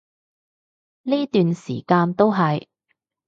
[1.03, 2.65] 呢段時間都係